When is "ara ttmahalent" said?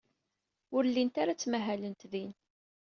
1.21-2.01